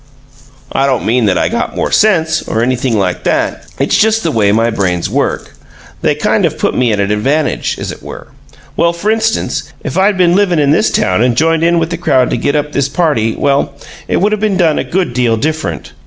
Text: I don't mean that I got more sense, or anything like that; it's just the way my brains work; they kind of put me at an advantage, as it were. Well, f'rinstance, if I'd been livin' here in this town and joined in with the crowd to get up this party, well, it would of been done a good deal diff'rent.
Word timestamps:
I 0.71 0.87
don't 0.87 1.05
mean 1.05 1.25
that 1.25 1.37
I 1.37 1.47
got 1.47 1.75
more 1.75 1.91
sense, 1.91 2.41
or 2.47 2.63
anything 2.63 2.97
like 2.97 3.23
that; 3.23 3.67
it's 3.77 3.99
just 3.99 4.23
the 4.23 4.31
way 4.31 4.51
my 4.51 4.71
brains 4.71 5.11
work; 5.11 5.53
they 6.01 6.15
kind 6.15 6.43
of 6.43 6.57
put 6.57 6.73
me 6.75 6.91
at 6.91 6.99
an 6.99 7.11
advantage, 7.11 7.77
as 7.77 7.91
it 7.91 8.01
were. 8.01 8.29
Well, 8.75 8.93
f'rinstance, 8.93 9.71
if 9.83 9.99
I'd 9.99 10.17
been 10.17 10.33
livin' 10.33 10.57
here 10.57 10.63
in 10.63 10.71
this 10.71 10.89
town 10.89 11.21
and 11.21 11.37
joined 11.37 11.61
in 11.61 11.77
with 11.77 11.91
the 11.91 11.97
crowd 11.99 12.31
to 12.31 12.37
get 12.37 12.55
up 12.55 12.71
this 12.71 12.89
party, 12.89 13.35
well, 13.35 13.75
it 14.07 14.17
would 14.17 14.33
of 14.33 14.39
been 14.39 14.57
done 14.57 14.79
a 14.79 14.83
good 14.83 15.13
deal 15.13 15.37
diff'rent. 15.37 15.91